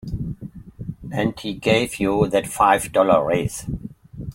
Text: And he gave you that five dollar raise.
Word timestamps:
And 1.11 1.39
he 1.39 1.53
gave 1.53 1.99
you 1.99 2.25
that 2.29 2.47
five 2.47 2.91
dollar 2.91 3.23
raise. 3.23 3.67